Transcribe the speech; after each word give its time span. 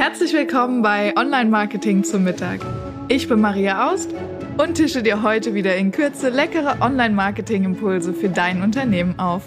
Herzlich 0.00 0.32
willkommen 0.32 0.80
bei 0.80 1.14
Online 1.14 1.50
Marketing 1.50 2.04
zum 2.04 2.24
Mittag. 2.24 2.60
Ich 3.08 3.28
bin 3.28 3.38
Maria 3.38 3.90
Aust 3.92 4.08
und 4.56 4.76
tische 4.76 5.02
dir 5.02 5.22
heute 5.22 5.52
wieder 5.52 5.76
in 5.76 5.92
Kürze 5.92 6.30
leckere 6.30 6.80
Online 6.80 7.14
Marketing 7.14 7.64
Impulse 7.64 8.14
für 8.14 8.30
dein 8.30 8.62
Unternehmen 8.62 9.18
auf. 9.18 9.42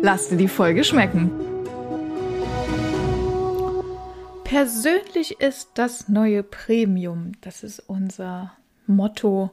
Lass 0.00 0.30
dir 0.30 0.38
die 0.38 0.48
Folge 0.48 0.82
schmecken. 0.82 1.30
Persönlich 4.44 5.42
ist 5.42 5.72
das 5.74 6.08
neue 6.08 6.42
Premium. 6.42 7.32
Das 7.42 7.62
ist 7.62 7.80
unser 7.80 8.54
Motto 8.86 9.50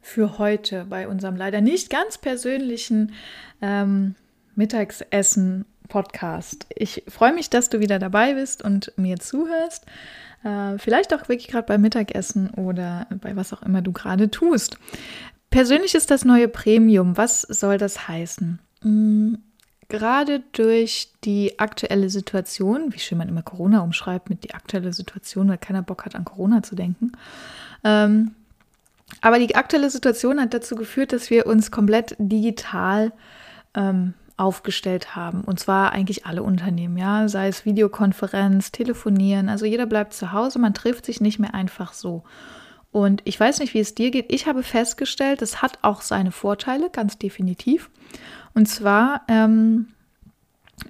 für 0.00 0.36
heute 0.36 0.84
bei 0.90 1.06
unserem 1.06 1.36
leider 1.36 1.60
nicht 1.60 1.90
ganz 1.90 2.18
persönlichen 2.18 3.12
ähm, 3.60 4.16
Mittagsessen 4.56 5.64
Podcast. 5.92 6.64
Ich 6.74 7.04
freue 7.06 7.34
mich, 7.34 7.50
dass 7.50 7.68
du 7.68 7.78
wieder 7.78 7.98
dabei 7.98 8.32
bist 8.32 8.64
und 8.64 8.94
mir 8.96 9.18
zuhörst. 9.18 9.84
Äh, 10.42 10.78
vielleicht 10.78 11.12
auch 11.12 11.28
wirklich 11.28 11.48
gerade 11.48 11.66
beim 11.66 11.82
Mittagessen 11.82 12.48
oder 12.54 13.06
bei 13.20 13.36
was 13.36 13.52
auch 13.52 13.62
immer 13.62 13.82
du 13.82 13.92
gerade 13.92 14.30
tust. 14.30 14.78
Persönlich 15.50 15.94
ist 15.94 16.10
das 16.10 16.24
neue 16.24 16.48
Premium. 16.48 17.18
Was 17.18 17.42
soll 17.42 17.76
das 17.76 18.08
heißen? 18.08 18.58
Hm, 18.80 19.42
gerade 19.90 20.42
durch 20.52 21.12
die 21.24 21.58
aktuelle 21.58 22.08
Situation, 22.08 22.94
wie 22.94 22.98
schön 22.98 23.18
man 23.18 23.28
immer 23.28 23.42
Corona 23.42 23.80
umschreibt 23.82 24.30
mit 24.30 24.44
die 24.44 24.54
aktuelle 24.54 24.94
Situation, 24.94 25.50
weil 25.50 25.58
keiner 25.58 25.82
Bock 25.82 26.06
hat, 26.06 26.16
an 26.16 26.24
Corona 26.24 26.62
zu 26.62 26.74
denken. 26.74 27.12
Ähm, 27.84 28.34
aber 29.20 29.38
die 29.38 29.54
aktuelle 29.56 29.90
Situation 29.90 30.40
hat 30.40 30.54
dazu 30.54 30.74
geführt, 30.74 31.12
dass 31.12 31.28
wir 31.28 31.44
uns 31.44 31.70
komplett 31.70 32.16
digital 32.18 33.12
ähm, 33.74 34.14
aufgestellt 34.36 35.14
haben. 35.14 35.42
Und 35.42 35.60
zwar 35.60 35.92
eigentlich 35.92 36.26
alle 36.26 36.42
Unternehmen, 36.42 36.96
ja, 36.96 37.28
sei 37.28 37.48
es 37.48 37.64
Videokonferenz, 37.64 38.72
Telefonieren. 38.72 39.48
Also 39.48 39.66
jeder 39.66 39.86
bleibt 39.86 40.12
zu 40.14 40.32
Hause, 40.32 40.58
man 40.58 40.74
trifft 40.74 41.06
sich 41.06 41.20
nicht 41.20 41.38
mehr 41.38 41.54
einfach 41.54 41.92
so. 41.92 42.24
Und 42.90 43.22
ich 43.24 43.40
weiß 43.40 43.60
nicht, 43.60 43.72
wie 43.72 43.80
es 43.80 43.94
dir 43.94 44.10
geht. 44.10 44.32
Ich 44.32 44.46
habe 44.46 44.62
festgestellt, 44.62 45.40
es 45.40 45.62
hat 45.62 45.78
auch 45.82 46.02
seine 46.02 46.30
Vorteile, 46.30 46.90
ganz 46.90 47.16
definitiv. 47.16 47.90
Und 48.54 48.68
zwar 48.68 49.22
ähm, 49.28 49.88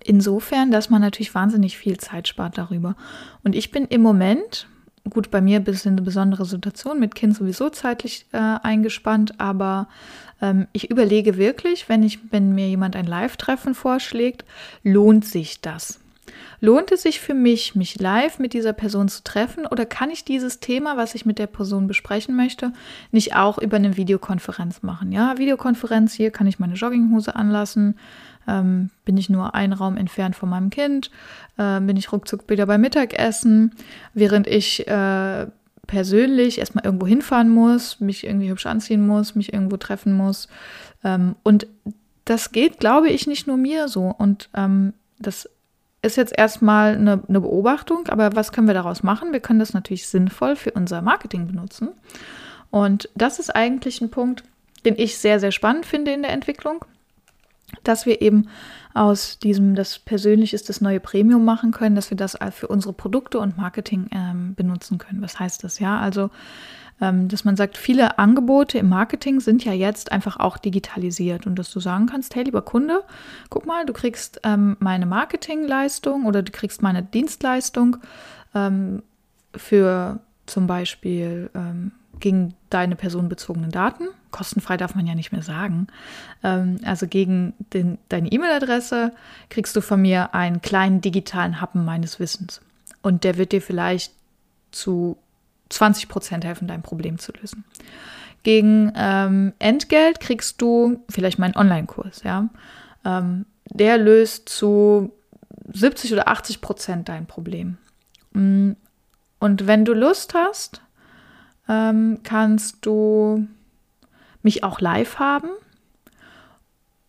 insofern, 0.05 0.71
dass 0.71 0.91
man 0.91 1.01
natürlich 1.01 1.35
wahnsinnig 1.35 1.79
viel 1.79 1.99
Zeit 1.99 2.29
spart 2.29 2.59
darüber. 2.59 2.97
Und 3.45 3.55
ich 3.55 3.71
bin 3.71 3.87
im 3.87 4.03
Moment, 4.03 4.67
gut, 5.09 5.31
bei 5.31 5.41
mir 5.41 5.57
ein 5.57 5.65
bisschen 5.65 5.93
eine 5.93 6.03
besondere 6.03 6.45
Situation, 6.45 7.01
mit 7.01 7.15
Kind 7.15 7.37
sowieso 7.37 7.71
zeitlich 7.71 8.27
äh, 8.33 8.39
eingespannt, 8.39 9.41
aber 9.41 9.89
ähm, 10.41 10.67
ich 10.73 10.91
überlege 10.91 11.37
wirklich, 11.37 11.89
wenn, 11.89 12.03
ich, 12.03 12.19
wenn 12.31 12.55
mir 12.55 12.69
jemand 12.69 12.97
ein 12.97 13.07
Live-Treffen 13.07 13.75
vorschlägt, 13.75 14.45
lohnt 14.83 15.25
sich 15.25 15.61
das? 15.61 16.02
Lohnt 16.61 16.93
es 16.93 17.03
sich 17.03 17.21
für 17.21 17.35
mich, 17.35 17.75
mich 17.75 18.01
live 18.01 18.39
mit 18.39 18.53
dieser 18.53 18.73
Person 18.73 19.09
zu 19.09 19.23
treffen 19.23 19.67
oder 19.67 19.87
kann 19.87 20.11
ich 20.11 20.25
dieses 20.25 20.61
Thema, 20.61 20.97
was 20.97 21.15
ich 21.15 21.27
mit 21.27 21.39
der 21.39 21.47
Person 21.47 21.87
besprechen 21.87 22.37
möchte, 22.37 22.73
nicht 23.11 23.35
auch 23.35 23.59
über 23.59 23.77
eine 23.77 23.97
Videokonferenz 23.97 24.83
machen? 24.83 25.13
Ja, 25.13 25.39
Videokonferenz, 25.39 26.15
hier 26.15 26.31
kann 26.31 26.47
ich 26.47 26.59
meine 26.59 26.75
Jogginghose 26.75 27.35
anlassen, 27.35 27.97
ähm, 28.47 28.91
bin 29.05 29.17
ich 29.17 29.31
nur 29.31 29.55
einen 29.55 29.73
Raum 29.73 29.97
entfernt 29.97 30.37
von 30.37 30.49
meinem 30.49 30.71
Kind, 30.71 31.11
äh, 31.59 31.81
bin 31.81 31.97
ich 31.97 32.13
ruckzuck 32.13 32.49
wieder 32.49 32.67
beim 32.67 32.81
Mittagessen, 32.81 33.75
während 34.15 34.47
ich 34.47 34.87
äh, 34.87 35.47
persönlich 35.87 36.59
erstmal 36.59 36.85
irgendwo 36.85 37.07
hinfahren 37.07 37.49
muss, 37.49 38.01
mich 38.01 38.25
irgendwie 38.25 38.51
hübsch 38.51 38.67
anziehen 38.67 39.07
muss, 39.07 39.35
mich 39.35 39.53
irgendwo 39.53 39.77
treffen 39.77 40.13
muss. 40.15 40.49
Ähm, 41.05 41.37
und 41.43 41.67
das 42.25 42.53
geht, 42.53 42.79
glaube 42.79 43.11
ich, 43.11 43.27
nicht 43.27 43.47
nur 43.47 43.57
mir 43.57 43.89
so. 43.89 44.15
Und 44.17 44.49
ähm, 44.55 44.95
das 45.19 45.49
ist 46.03 46.17
jetzt 46.17 46.37
erstmal 46.37 46.95
eine, 46.95 47.23
eine 47.29 47.41
Beobachtung, 47.41 48.09
aber 48.09 48.35
was 48.35 48.53
können 48.53 48.67
wir 48.67 48.75
daraus 48.75 49.03
machen? 49.03 49.33
Wir 49.33 49.41
können 49.41 49.61
das 49.61 49.73
natürlich 49.73 50.09
sinnvoll 50.09 50.57
für 50.57 50.73
unser 50.73 51.01
Marketing 51.01 51.47
benutzen. 51.47 51.91
Und 52.71 53.09
das 53.15 53.39
ist 53.39 53.55
eigentlich 53.55 54.01
ein 54.01 54.11
Punkt, 54.11 54.43
den 54.85 54.97
ich 54.99 55.19
sehr, 55.19 55.39
sehr 55.39 55.53
spannend 55.53 55.87
finde 55.87 56.13
in 56.13 56.23
der 56.23 56.33
Entwicklung, 56.33 56.85
dass 57.85 58.05
wir 58.05 58.21
eben 58.21 58.49
aus 58.95 59.39
diesem, 59.39 59.75
das 59.75 59.99
persönlich 60.01 60.53
ist 60.53 60.69
das 60.69 60.81
neue 60.81 61.01
Premium 61.01 61.45
machen 61.45 61.71
können, 61.71 61.95
dass 61.95 62.11
wir 62.11 62.17
das 62.17 62.37
für 62.51 62.69
unsere 62.69 62.93
Produkte 62.93 63.39
und 63.39 63.57
Marketing 63.57 64.09
ähm, 64.13 64.55
benutzen 64.55 64.99
können. 64.99 65.23
Was 65.23 65.39
heißt 65.39 65.65
das? 65.65 65.79
Ja, 65.79 66.01
also, 66.01 66.31
dass 67.03 67.45
man 67.45 67.57
sagt, 67.57 67.77
viele 67.77 68.19
Angebote 68.19 68.79
im 68.79 68.89
Marketing 68.89 69.41
sind 69.41 69.65
ja 69.65 69.73
jetzt 69.73 70.13
einfach 70.13 70.39
auch 70.39 70.57
digitalisiert 70.57 71.47
und 71.47 71.57
dass 71.59 71.71
du 71.71 71.81
sagen 71.81 72.07
kannst, 72.07 72.35
hey, 72.37 72.45
lieber 72.45 72.63
Kunde, 72.63 73.03
guck 73.51 73.67
mal, 73.67 73.85
du 73.85 73.93
kriegst 73.93 74.41
ähm, 74.45 74.77
meine 74.79 75.07
Marketingleistung 75.07 76.27
oder 76.27 76.43
du 76.43 76.53
kriegst 76.53 76.81
meine 76.81 77.03
Dienstleistung 77.03 77.97
ähm, 78.55 79.03
für 79.57 80.21
zum 80.47 80.67
Beispiel 80.67 81.51
ähm, 81.55 81.93
gegen 82.21 82.55
deine 82.71 82.97
personenbezogenen 82.97 83.71
Daten. 83.71 84.05
Kostenfrei 84.31 84.77
darf 84.77 84.95
man 84.95 85.07
ja 85.07 85.15
nicht 85.15 85.33
mehr 85.33 85.43
sagen. 85.43 85.89
Ähm, 86.43 86.79
also 86.85 87.07
gegen 87.07 87.55
den, 87.73 87.99
deine 88.09 88.31
E-Mail-Adresse 88.31 89.13
kriegst 89.51 89.77
du 89.77 89.81
von 89.81 90.01
mir 90.01 90.35
einen 90.35 90.63
kleinen 90.63 91.01
digitalen 91.01 91.61
Happen 91.61 91.85
meines 91.85 92.21
Wissens. 92.21 92.61
Und 93.03 93.25
der 93.25 93.37
wird 93.37 93.53
dir 93.53 93.61
vielleicht 93.61 94.13
zu 94.71 95.19
20 95.73 96.09
Prozent 96.09 96.45
helfen, 96.45 96.69
dein 96.69 96.83
Problem 96.83 97.19
zu 97.19 97.33
lösen. 97.33 97.65
Gegen 98.43 98.93
ähm, 98.97 99.53
Entgelt 99.59 100.21
kriegst 100.21 100.61
du 100.61 101.03
vielleicht 101.09 101.39
meinen 101.39 101.57
Online-Kurs, 101.57 102.23
ja. 102.25 102.49
Ähm, 103.05 103.47
der 103.71 103.99
löst 103.99 104.49
zu 104.49 105.13
70 105.73 106.13
oder 106.13 106.29
80 106.29 106.61
Prozent 106.61 107.09
dein 107.09 107.27
Problem. 107.27 107.79
Mm, 108.33 108.73
und 109.39 109.67
wenn 109.67 109.85
du 109.85 109.93
Lust 109.93 110.35
hast, 110.35 110.83
ähm, 111.69 112.21
kannst 112.23 112.85
du 112.85 113.47
mich 114.43 114.65
auch 114.65 114.81
live 114.81 115.19
haben. 115.19 115.49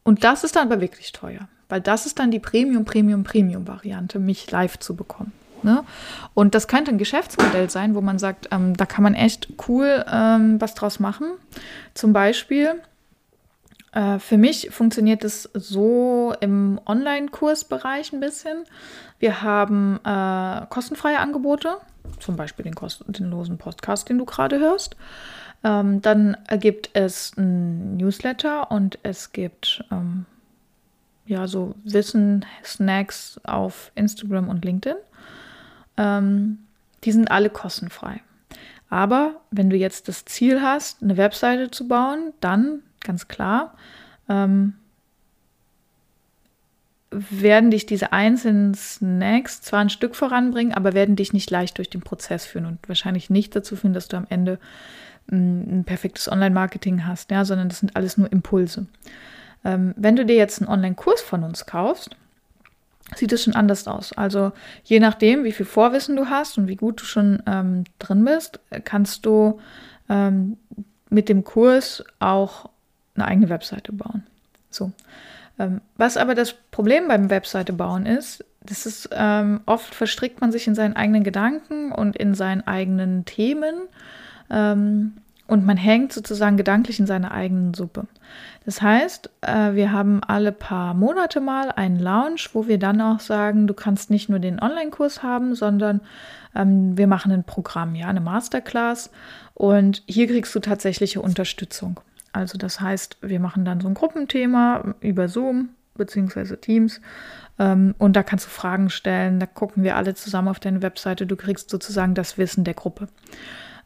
Und 0.03 0.23
das 0.23 0.43
ist 0.43 0.55
dann 0.55 0.71
aber 0.71 0.81
wirklich 0.81 1.11
teuer, 1.11 1.47
weil 1.69 1.81
das 1.81 2.05
ist 2.05 2.19
dann 2.19 2.31
die 2.31 2.39
Premium, 2.39 2.85
Premium, 2.85 3.23
Premium-Variante, 3.23 4.19
mich 4.19 4.49
live 4.51 4.77
zu 4.79 4.95
bekommen. 4.95 5.31
Ne? 5.63 5.83
Und 6.33 6.55
das 6.55 6.67
könnte 6.67 6.91
ein 6.91 6.97
Geschäftsmodell 6.97 7.69
sein, 7.69 7.95
wo 7.95 8.01
man 8.01 8.19
sagt, 8.19 8.49
ähm, 8.51 8.75
da 8.75 8.85
kann 8.85 9.03
man 9.03 9.13
echt 9.13 9.47
cool 9.67 10.05
ähm, 10.11 10.59
was 10.59 10.75
draus 10.75 10.99
machen. 10.99 11.27
Zum 11.93 12.13
Beispiel, 12.13 12.81
äh, 13.93 14.19
für 14.19 14.37
mich 14.37 14.69
funktioniert 14.71 15.23
es 15.23 15.49
so 15.53 16.33
im 16.39 16.79
Online-Kursbereich 16.85 18.13
ein 18.13 18.19
bisschen. 18.19 18.65
Wir 19.19 19.41
haben 19.41 19.99
äh, 20.03 20.65
kostenfreie 20.69 21.19
Angebote, 21.19 21.77
zum 22.19 22.35
Beispiel 22.35 22.63
den 22.63 22.75
kostenlosen 22.75 23.57
Podcast, 23.57 24.09
den 24.09 24.17
du 24.17 24.25
gerade 24.25 24.59
hörst. 24.59 24.95
Ähm, 25.63 26.01
dann 26.01 26.35
gibt 26.59 26.89
es 26.93 27.37
ein 27.37 27.97
Newsletter 27.97 28.69
und 28.71 28.99
es 29.03 29.31
gibt 29.31 29.83
ähm, 29.91 30.25
ja 31.25 31.47
so 31.47 31.75
Wissen, 31.83 32.45
Snacks 32.63 33.39
auf 33.43 33.91
Instagram 33.95 34.49
und 34.49 34.65
LinkedIn. 34.65 34.97
Ähm, 35.97 36.59
die 37.03 37.11
sind 37.11 37.31
alle 37.31 37.49
kostenfrei. 37.49 38.21
Aber 38.89 39.41
wenn 39.51 39.69
du 39.69 39.75
jetzt 39.75 40.07
das 40.07 40.25
Ziel 40.25 40.61
hast, 40.61 41.01
eine 41.01 41.17
Webseite 41.17 41.71
zu 41.71 41.87
bauen, 41.87 42.33
dann 42.39 42.81
ganz 43.03 43.27
klar 43.27 43.75
ähm, 44.29 44.75
werden 47.11 47.71
dich 47.71 47.85
diese 47.85 48.13
einzelnen 48.13 48.73
Snacks 48.73 49.61
zwar 49.61 49.81
ein 49.81 49.89
Stück 49.89 50.15
voranbringen, 50.15 50.73
aber 50.73 50.93
werden 50.93 51.15
dich 51.15 51.33
nicht 51.33 51.49
leicht 51.51 51.77
durch 51.77 51.89
den 51.89 52.01
Prozess 52.01 52.45
führen 52.45 52.65
und 52.65 52.87
wahrscheinlich 52.87 53.29
nicht 53.29 53.55
dazu 53.55 53.75
führen, 53.75 53.93
dass 53.93 54.07
du 54.07 54.17
am 54.17 54.27
Ende 54.29 54.59
mm, 55.27 55.79
ein 55.79 55.83
perfektes 55.85 56.31
Online-Marketing 56.31 57.05
hast, 57.05 57.31
ja, 57.31 57.45
sondern 57.45 57.69
das 57.69 57.79
sind 57.79 57.95
alles 57.95 58.17
nur 58.17 58.31
Impulse. 58.31 58.87
Ähm, 59.63 59.93
wenn 59.97 60.15
du 60.15 60.25
dir 60.25 60.35
jetzt 60.35 60.61
einen 60.61 60.69
Online-Kurs 60.69 61.21
von 61.21 61.43
uns 61.43 61.65
kaufst, 61.65 62.15
sieht 63.15 63.31
es 63.31 63.43
schon 63.43 63.55
anders 63.55 63.87
aus. 63.87 64.13
Also 64.13 64.51
je 64.83 64.99
nachdem, 64.99 65.43
wie 65.43 65.51
viel 65.51 65.65
Vorwissen 65.65 66.15
du 66.15 66.29
hast 66.29 66.57
und 66.57 66.67
wie 66.67 66.75
gut 66.75 67.01
du 67.01 67.05
schon 67.05 67.43
ähm, 67.45 67.83
drin 67.99 68.25
bist, 68.25 68.59
kannst 68.85 69.25
du 69.25 69.59
ähm, 70.09 70.57
mit 71.09 71.29
dem 71.29 71.43
Kurs 71.43 72.03
auch 72.19 72.69
eine 73.15 73.25
eigene 73.25 73.49
Webseite 73.49 73.91
bauen. 73.91 74.23
So. 74.69 74.91
Ähm, 75.59 75.81
was 75.97 76.17
aber 76.17 76.33
das 76.33 76.53
Problem 76.53 77.07
beim 77.07 77.29
Webseite 77.29 77.73
bauen 77.73 78.05
ist, 78.05 78.43
das 78.61 78.85
ist 78.85 79.09
ähm, 79.11 79.61
oft 79.65 79.93
verstrickt 79.93 80.41
man 80.41 80.51
sich 80.51 80.67
in 80.67 80.75
seinen 80.75 80.95
eigenen 80.95 81.23
Gedanken 81.23 81.91
und 81.91 82.15
in 82.15 82.33
seinen 82.33 82.65
eigenen 82.65 83.25
Themen 83.25 83.75
ähm, 84.49 85.17
und 85.47 85.65
man 85.65 85.77
hängt 85.77 86.13
sozusagen 86.13 86.57
gedanklich 86.57 86.99
in 86.99 87.07
seiner 87.07 87.31
eigenen 87.31 87.73
Suppe. 87.73 88.07
Das 88.65 88.81
heißt, 88.81 89.29
äh, 89.41 89.73
wir 89.73 89.91
haben 89.91 90.23
alle 90.23 90.51
paar 90.51 90.93
Monate 90.93 91.41
mal 91.41 91.71
einen 91.71 91.99
Lounge, 91.99 92.47
wo 92.53 92.67
wir 92.67 92.79
dann 92.79 93.01
auch 93.01 93.19
sagen, 93.19 93.67
du 93.67 93.73
kannst 93.73 94.09
nicht 94.09 94.29
nur 94.29 94.39
den 94.39 94.61
Online-Kurs 94.61 95.21
haben, 95.21 95.53
sondern 95.55 96.01
ähm, 96.55 96.97
wir 96.97 97.07
machen 97.07 97.31
ein 97.31 97.43
Programm, 97.43 97.95
ja, 97.95 98.07
eine 98.07 98.21
Masterclass 98.21 99.11
und 99.53 100.03
hier 100.07 100.27
kriegst 100.27 100.55
du 100.55 100.59
tatsächliche 100.59 101.21
Unterstützung. 101.21 101.99
Also 102.31 102.57
das 102.57 102.79
heißt, 102.79 103.17
wir 103.21 103.39
machen 103.39 103.65
dann 103.65 103.81
so 103.81 103.87
ein 103.87 103.93
Gruppenthema 103.93 104.95
über 105.01 105.27
Zoom 105.27 105.69
beziehungsweise 105.95 106.59
Teams. 106.59 107.01
Ähm, 107.59 107.95
und 107.97 108.15
da 108.15 108.23
kannst 108.23 108.45
du 108.45 108.49
Fragen 108.49 108.89
stellen. 108.89 109.39
Da 109.39 109.45
gucken 109.45 109.83
wir 109.83 109.95
alle 109.95 110.15
zusammen 110.15 110.47
auf 110.47 110.59
deine 110.59 110.81
Webseite. 110.81 111.27
Du 111.27 111.35
kriegst 111.35 111.69
sozusagen 111.69 112.15
das 112.15 112.37
Wissen 112.37 112.63
der 112.63 112.73
Gruppe. 112.73 113.07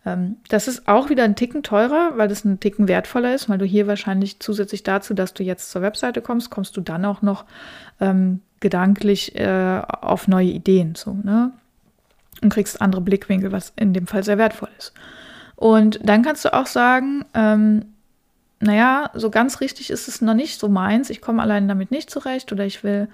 Ähm, 0.08 0.38
das 0.48 0.70
ist 0.70 0.88
auch 0.88 1.10
wieder 1.10 1.26
ein 1.26 1.36
Ticken 1.36 1.64
teurer, 1.64 2.14
weil 2.16 2.30
das 2.30 2.46
ein 2.46 2.62
Ticken 2.62 2.88
wertvoller 2.88 3.36
ist, 3.36 3.50
weil 3.50 3.58
du 3.58 3.66
hier 3.66 3.88
wahrscheinlich 3.88 4.40
zusätzlich 4.40 4.84
dazu, 4.84 5.14
dass 5.14 5.34
du 5.34 5.44
jetzt 5.44 5.70
zur 5.70 5.82
Webseite 5.82 6.22
kommst, 6.22 6.50
kommst 6.50 6.78
du 6.78 6.82
dann 6.82 7.04
auch 7.04 7.22
noch 7.22 7.44
ähm, 8.00 8.42
gedanklich 8.62 9.36
äh, 9.36 9.82
auf 9.86 10.30
neue 10.30 10.48
Ideen. 10.48 10.96
So, 10.96 11.14
ne? 11.14 11.52
Und 12.42 12.54
kriegst 12.54 12.82
andere 12.82 13.02
Blickwinkel, 13.02 13.52
was 13.52 13.74
in 13.76 13.94
dem 13.94 14.08
Fall 14.08 14.24
sehr 14.24 14.38
wertvoll 14.38 14.70
ist. 14.78 14.94
Und 15.56 16.00
dann 16.04 16.22
kannst 16.22 16.46
du 16.46 16.54
auch 16.54 16.68
sagen, 16.68 17.26
ähm, 17.34 17.86
naja, 18.60 19.12
so 19.14 19.30
ganz 19.30 19.62
richtig 19.62 19.90
ist 19.90 20.08
es 20.08 20.22
noch 20.22 20.34
nicht 20.34 20.60
so 20.60 20.68
meins. 20.68 21.10
Ich 21.10 21.22
komme 21.22 21.42
allein 21.42 21.68
damit 21.68 21.92
nicht 21.92 22.10
zurecht 22.10 22.52
oder 22.52 22.66
ich 22.66 22.84
will, 22.84 23.08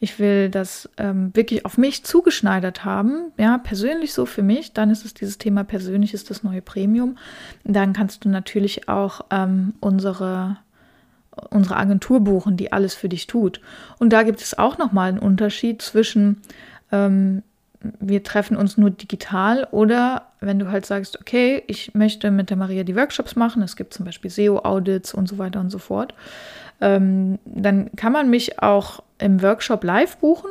ich 0.00 0.18
will 0.18 0.48
das 0.48 0.88
ähm, 0.96 1.30
wirklich 1.34 1.64
auf 1.66 1.76
mich 1.76 2.04
zugeschneidert 2.04 2.84
haben, 2.84 3.32
ja, 3.38 3.58
persönlich 3.58 4.14
so 4.14 4.24
für 4.24 4.42
mich. 4.42 4.72
Dann 4.72 4.90
ist 4.90 5.04
es 5.04 5.12
dieses 5.12 5.38
Thema 5.38 5.64
persönlich 5.64 6.14
ist 6.14 6.30
das 6.30 6.42
neue 6.42 6.62
Premium. 6.62 7.18
Dann 7.64 7.92
kannst 7.92 8.24
du 8.24 8.28
natürlich 8.28 8.88
auch 8.88 9.22
ähm, 9.30 9.74
unsere 9.80 10.58
unsere 11.50 11.76
Agentur 11.76 12.20
buchen, 12.20 12.56
die 12.56 12.72
alles 12.72 12.94
für 12.94 13.10
dich 13.10 13.26
tut. 13.26 13.60
Und 13.98 14.14
da 14.14 14.22
gibt 14.22 14.40
es 14.40 14.58
auch 14.58 14.78
nochmal 14.78 15.10
einen 15.10 15.18
Unterschied 15.18 15.82
zwischen 15.82 16.40
ähm, 16.90 17.42
wir 17.80 18.22
treffen 18.22 18.56
uns 18.56 18.76
nur 18.76 18.90
digital 18.90 19.66
oder 19.70 20.26
wenn 20.40 20.58
du 20.58 20.70
halt 20.70 20.86
sagst, 20.86 21.20
okay, 21.20 21.62
ich 21.66 21.94
möchte 21.94 22.30
mit 22.30 22.50
der 22.50 22.56
Maria 22.56 22.84
die 22.84 22.96
Workshops 22.96 23.36
machen, 23.36 23.62
es 23.62 23.76
gibt 23.76 23.94
zum 23.94 24.04
Beispiel 24.04 24.30
SEO-Audits 24.30 25.14
und 25.14 25.28
so 25.28 25.38
weiter 25.38 25.60
und 25.60 25.70
so 25.70 25.78
fort, 25.78 26.14
ähm, 26.80 27.38
dann 27.44 27.90
kann 27.96 28.12
man 28.12 28.30
mich 28.30 28.62
auch 28.62 29.02
im 29.18 29.42
Workshop 29.42 29.84
live 29.84 30.16
buchen 30.18 30.50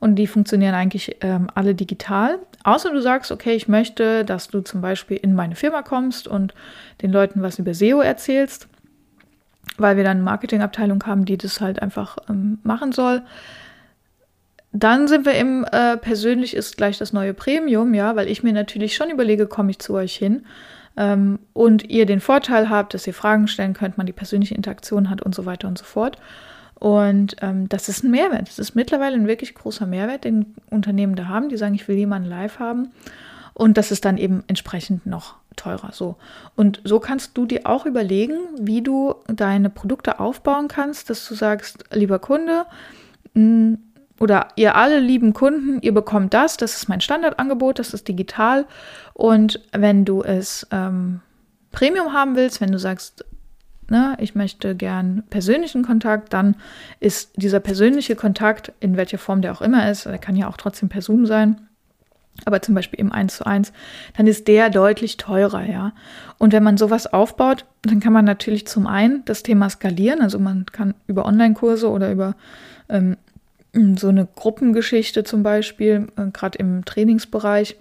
und 0.00 0.16
die 0.16 0.26
funktionieren 0.26 0.74
eigentlich 0.74 1.16
ähm, 1.20 1.48
alle 1.54 1.74
digital. 1.74 2.38
Außer 2.64 2.90
du 2.90 3.00
sagst, 3.00 3.32
okay, 3.32 3.54
ich 3.54 3.68
möchte, 3.68 4.24
dass 4.24 4.48
du 4.48 4.60
zum 4.60 4.80
Beispiel 4.80 5.16
in 5.16 5.34
meine 5.34 5.54
Firma 5.54 5.82
kommst 5.82 6.28
und 6.28 6.54
den 7.00 7.12
Leuten 7.12 7.42
was 7.42 7.58
über 7.58 7.74
SEO 7.74 8.00
erzählst, 8.00 8.68
weil 9.78 9.96
wir 9.96 10.04
dann 10.04 10.18
eine 10.18 10.24
Marketingabteilung 10.24 11.04
haben, 11.06 11.24
die 11.24 11.38
das 11.38 11.60
halt 11.60 11.80
einfach 11.80 12.18
ähm, 12.28 12.58
machen 12.62 12.92
soll 12.92 13.22
dann 14.72 15.06
sind 15.06 15.26
wir 15.26 15.34
im 15.34 15.64
äh, 15.70 15.96
persönlich 15.98 16.56
ist 16.56 16.76
gleich 16.76 16.98
das 16.98 17.12
neue 17.12 17.34
Premium, 17.34 17.92
ja, 17.94 18.16
weil 18.16 18.28
ich 18.28 18.42
mir 18.42 18.52
natürlich 18.52 18.96
schon 18.96 19.10
überlege, 19.10 19.46
komme 19.46 19.70
ich 19.70 19.78
zu 19.78 19.94
euch 19.94 20.14
hin 20.14 20.46
ähm, 20.96 21.38
und 21.52 21.90
ihr 21.90 22.06
den 22.06 22.20
Vorteil 22.20 22.70
habt, 22.70 22.94
dass 22.94 23.06
ihr 23.06 23.14
Fragen 23.14 23.48
stellen 23.48 23.74
könnt, 23.74 23.98
man 23.98 24.06
die 24.06 24.12
persönliche 24.12 24.54
Interaktion 24.54 25.10
hat 25.10 25.22
und 25.22 25.34
so 25.34 25.44
weiter 25.44 25.68
und 25.68 25.78
so 25.78 25.84
fort. 25.84 26.16
Und 26.74 27.36
ähm, 27.42 27.68
das 27.68 27.88
ist 27.88 28.02
ein 28.02 28.10
Mehrwert. 28.10 28.48
Das 28.48 28.58
ist 28.58 28.74
mittlerweile 28.74 29.14
ein 29.14 29.28
wirklich 29.28 29.54
großer 29.54 29.86
Mehrwert, 29.86 30.24
den 30.24 30.54
Unternehmen 30.68 31.14
da 31.14 31.28
haben, 31.28 31.48
die 31.48 31.56
sagen, 31.56 31.74
ich 31.74 31.86
will 31.86 31.96
jemanden 31.96 32.28
live 32.28 32.58
haben. 32.58 32.90
Und 33.54 33.76
das 33.76 33.90
ist 33.92 34.04
dann 34.04 34.16
eben 34.16 34.42
entsprechend 34.48 35.06
noch 35.06 35.36
teurer. 35.54 35.90
So. 35.92 36.16
Und 36.56 36.80
so 36.84 36.98
kannst 36.98 37.36
du 37.36 37.44
dir 37.46 37.66
auch 37.66 37.86
überlegen, 37.86 38.34
wie 38.58 38.82
du 38.82 39.14
deine 39.28 39.70
Produkte 39.70 40.18
aufbauen 40.18 40.68
kannst, 40.68 41.10
dass 41.10 41.28
du 41.28 41.34
sagst, 41.34 41.84
lieber 41.92 42.18
Kunde, 42.18 42.64
mh, 43.34 43.42
hm, 43.42 43.78
oder 44.20 44.48
ihr 44.56 44.76
alle 44.76 45.00
lieben 45.00 45.32
Kunden, 45.32 45.80
ihr 45.80 45.92
bekommt 45.92 46.34
das, 46.34 46.56
das 46.56 46.76
ist 46.76 46.88
mein 46.88 47.00
Standardangebot, 47.00 47.78
das 47.78 47.94
ist 47.94 48.08
digital. 48.08 48.66
Und 49.14 49.60
wenn 49.72 50.04
du 50.04 50.22
es 50.22 50.66
ähm, 50.70 51.20
Premium 51.70 52.12
haben 52.12 52.36
willst, 52.36 52.60
wenn 52.60 52.72
du 52.72 52.78
sagst, 52.78 53.24
ne, 53.88 54.16
ich 54.20 54.34
möchte 54.34 54.74
gern 54.74 55.24
persönlichen 55.30 55.84
Kontakt, 55.84 56.32
dann 56.32 56.56
ist 57.00 57.32
dieser 57.36 57.60
persönliche 57.60 58.16
Kontakt, 58.16 58.72
in 58.80 58.96
welcher 58.96 59.18
Form 59.18 59.42
der 59.42 59.52
auch 59.52 59.62
immer 59.62 59.90
ist, 59.90 60.06
der 60.06 60.18
kann 60.18 60.36
ja 60.36 60.48
auch 60.48 60.56
trotzdem 60.56 60.88
per 60.88 61.02
Zoom 61.02 61.26
sein, 61.26 61.68
aber 62.44 62.62
zum 62.62 62.74
Beispiel 62.74 62.98
im 62.98 63.12
1 63.12 63.36
zu 63.36 63.46
1, 63.46 63.72
dann 64.16 64.26
ist 64.26 64.48
der 64.48 64.70
deutlich 64.70 65.16
teurer, 65.16 65.64
ja. 65.64 65.92
Und 66.38 66.52
wenn 66.52 66.62
man 66.62 66.76
sowas 66.76 67.12
aufbaut, 67.12 67.66
dann 67.82 68.00
kann 68.00 68.12
man 68.12 68.24
natürlich 68.24 68.66
zum 68.66 68.86
einen 68.86 69.24
das 69.24 69.42
Thema 69.42 69.68
skalieren, 69.68 70.20
also 70.20 70.38
man 70.38 70.66
kann 70.66 70.94
über 71.06 71.26
Online-Kurse 71.26 71.90
oder 71.90 72.10
über 72.10 72.34
ähm, 72.88 73.16
so 73.96 74.08
eine 74.08 74.26
Gruppengeschichte 74.26 75.24
zum 75.24 75.42
Beispiel, 75.42 76.08
äh, 76.16 76.30
gerade 76.30 76.58
im 76.58 76.84
Trainingsbereich, 76.84 77.76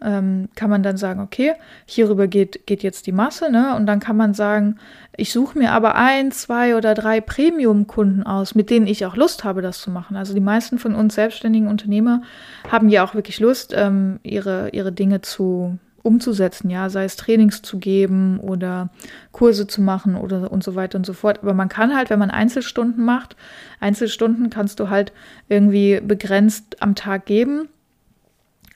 ähm, 0.00 0.48
kann 0.54 0.70
man 0.70 0.82
dann 0.82 0.96
sagen, 0.96 1.20
okay, 1.20 1.54
hierüber 1.84 2.28
geht, 2.28 2.66
geht 2.66 2.82
jetzt 2.82 3.06
die 3.06 3.12
Masse, 3.12 3.50
ne? 3.50 3.74
Und 3.76 3.86
dann 3.86 3.98
kann 4.00 4.16
man 4.16 4.34
sagen, 4.34 4.76
ich 5.16 5.32
suche 5.32 5.58
mir 5.58 5.72
aber 5.72 5.96
ein, 5.96 6.30
zwei 6.32 6.76
oder 6.76 6.94
drei 6.94 7.20
Premium-Kunden 7.20 8.22
aus, 8.22 8.54
mit 8.54 8.70
denen 8.70 8.86
ich 8.86 9.04
auch 9.04 9.16
Lust 9.16 9.44
habe, 9.44 9.62
das 9.62 9.80
zu 9.80 9.90
machen. 9.90 10.16
Also 10.16 10.32
die 10.32 10.40
meisten 10.40 10.78
von 10.78 10.94
uns 10.94 11.14
selbstständigen 11.14 11.68
Unternehmer 11.68 12.22
haben 12.70 12.88
ja 12.88 13.04
auch 13.04 13.14
wirklich 13.14 13.40
Lust, 13.40 13.74
ähm, 13.76 14.20
ihre, 14.22 14.70
ihre 14.70 14.92
Dinge 14.92 15.22
zu 15.22 15.78
umzusetzen, 16.02 16.70
ja, 16.70 16.90
sei 16.90 17.04
es 17.04 17.16
Trainings 17.16 17.62
zu 17.62 17.78
geben 17.78 18.40
oder 18.40 18.90
Kurse 19.30 19.66
zu 19.66 19.80
machen 19.80 20.16
oder 20.16 20.50
und 20.50 20.64
so 20.64 20.74
weiter 20.74 20.98
und 20.98 21.06
so 21.06 21.12
fort. 21.12 21.40
Aber 21.42 21.54
man 21.54 21.68
kann 21.68 21.94
halt, 21.94 22.10
wenn 22.10 22.18
man 22.18 22.30
Einzelstunden 22.30 23.04
macht, 23.04 23.36
Einzelstunden 23.80 24.50
kannst 24.50 24.80
du 24.80 24.90
halt 24.90 25.12
irgendwie 25.48 26.00
begrenzt 26.00 26.82
am 26.82 26.94
Tag 26.94 27.26
geben. 27.26 27.68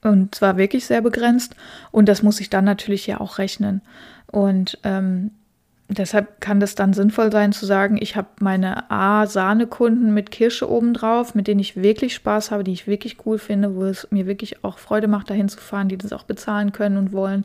Und 0.03 0.35
zwar 0.35 0.57
wirklich 0.57 0.87
sehr 0.87 1.03
begrenzt. 1.03 1.57
Und 1.91 2.09
das 2.09 2.23
muss 2.23 2.41
ich 2.41 2.49
dann 2.49 2.65
natürlich 2.65 3.07
ja 3.07 3.21
auch 3.21 3.39
rechnen. 3.39 3.81
Und 4.31 4.79
ähm, 4.85 5.33
Deshalb 5.89 6.41
kann 6.41 6.59
das 6.59 6.75
dann 6.75 6.93
sinnvoll 6.93 7.31
sein 7.31 7.53
zu 7.53 7.65
sagen, 7.65 7.97
ich 8.01 8.17
habe 8.17 8.29
meine 8.41 8.91
A-Sahne-Kunden 8.91 10.13
mit 10.13 10.33
Kirsche 10.33 10.69
obendrauf, 10.69 11.37
mit 11.37 11.47
denen 11.47 11.61
ich 11.61 11.77
wirklich 11.77 12.15
Spaß 12.15 12.51
habe, 12.51 12.65
die 12.65 12.73
ich 12.73 12.89
wirklich 12.89 13.19
cool 13.25 13.39
finde, 13.39 13.77
wo 13.77 13.85
es 13.85 14.09
mir 14.11 14.27
wirklich 14.27 14.65
auch 14.65 14.79
Freude 14.79 15.07
macht, 15.07 15.31
dahin 15.31 15.49
zu 15.49 15.59
fahren, 15.59 15.89
die 15.89 15.97
das 15.97 16.13
auch 16.13 16.25
bezahlen 16.25 16.73
können 16.73 16.97
und 16.97 17.13
wollen. 17.13 17.45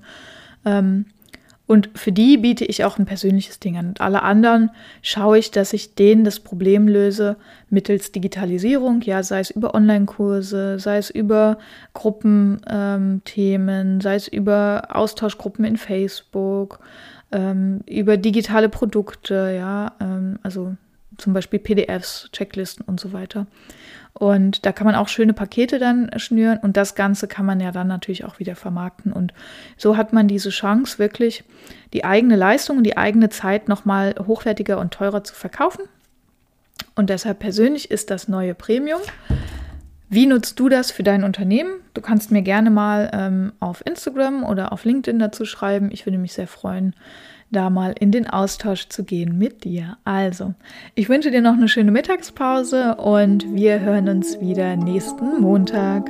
Ähm, 0.66 1.06
und 1.72 1.90
für 1.96 2.12
die 2.12 2.38
biete 2.38 2.66
ich 2.66 2.84
auch 2.84 2.98
ein 2.98 3.06
persönliches 3.06 3.60
Ding 3.60 3.78
an. 3.78 3.88
Und 3.88 4.02
alle 4.02 4.24
anderen 4.24 4.72
schaue 5.02 5.38
ich, 5.38 5.52
dass 5.52 5.72
ich 5.72 5.96
denen 5.96 6.26
das 6.26 6.42
Problem 6.42 6.88
löse 6.88 7.38
mittels 7.70 8.12
Digitalisierung, 8.12 9.02
ja, 9.04 9.24
sei 9.24 9.40
es 9.40 9.52
über 9.52 9.74
Online-Kurse, 9.74 10.80
sei 10.80 10.98
es 10.98 11.10
über 11.10 11.60
Gruppenthemen, 11.94 13.92
ähm, 13.94 14.02
sei 14.02 14.16
es 14.16 14.28
über 14.28 14.88
Austauschgruppen 14.90 15.64
in 15.64 15.78
Facebook 15.78 16.80
ähm, 17.32 17.82
über 17.88 18.18
digitale 18.18 18.70
Produkte, 18.70 19.54
ja, 19.56 19.94
ähm, 20.00 20.40
also 20.44 20.76
zum 21.18 21.34
Beispiel 21.34 21.60
PDFs, 21.60 22.30
Checklisten 22.32 22.86
und 22.86 23.00
so 23.00 23.14
weiter. 23.14 23.48
Und 24.14 24.66
da 24.66 24.72
kann 24.72 24.86
man 24.86 24.96
auch 24.96 25.08
schöne 25.08 25.34
Pakete 25.34 25.80
dann 25.80 26.12
schnüren 26.18 26.60
und 26.62 26.76
das 26.76 26.96
Ganze 26.96 27.28
kann 27.28 27.46
man 27.46 27.60
ja 27.60 27.72
dann 27.72 27.88
natürlich 27.88 28.26
auch 28.26 28.40
wieder 28.40 28.56
vermarkten. 28.56 29.14
Und 29.14 29.34
so 29.78 29.96
hat 29.96 30.12
man 30.12 30.28
diese 30.28 30.50
Chance, 30.50 31.00
wirklich 31.00 31.44
die 31.94 32.04
eigene 32.04 32.36
Leistung 32.36 32.78
und 32.78 32.84
die 32.84 32.98
eigene 32.98 33.30
Zeit 33.30 33.70
nochmal 33.70 34.16
hochwertiger 34.20 34.80
und 34.80 34.94
teurer 34.94 35.24
zu 35.24 35.34
verkaufen. 35.34 35.84
Und 36.96 37.10
deshalb 37.10 37.40
persönlich 37.40 37.90
ist 37.90 38.10
das 38.10 38.28
neue 38.28 38.54
Premium 38.54 39.02
wie 40.12 40.26
nutzt 40.26 40.60
du 40.60 40.68
das 40.68 40.92
für 40.92 41.04
dein 41.04 41.24
Unternehmen? 41.24 41.72
Du 41.94 42.02
kannst 42.02 42.32
mir 42.32 42.42
gerne 42.42 42.70
mal 42.70 43.10
ähm, 43.14 43.54
auf 43.62 43.82
Instagram 43.86 44.44
oder 44.44 44.74
auf 44.74 44.84
LinkedIn 44.84 45.20
dazu 45.20 45.46
schreiben. 45.46 45.90
Ich 45.90 46.06
würde 46.06 46.18
mich 46.18 46.34
sehr 46.34 46.48
freuen, 46.48 46.94
da 47.50 47.70
mal 47.70 47.96
in 47.98 48.12
den 48.12 48.28
Austausch 48.28 48.90
zu 48.90 49.06
gehen 49.06 49.38
mit 49.38 49.64
dir. 49.64 49.98
Also, 50.04 50.54
ich 50.96 51.08
wünsche 51.08 51.32
dir 51.32 51.42
noch 51.42 51.54
eine 51.54 51.70
schöne 51.70 51.92
Mittagspause 51.92 52.96
und 52.96 53.56
wir 53.56 53.80
hören 53.80 54.10
uns 54.10 54.42
wieder 54.42 54.76
nächsten 54.76 55.40
Montag. 55.40 56.10